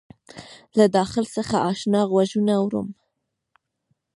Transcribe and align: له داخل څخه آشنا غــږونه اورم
له 0.77 0.85
داخل 0.97 1.25
څخه 1.35 1.55
آشنا 1.69 2.01
غــږونه 2.11 2.53
اورم 2.61 2.87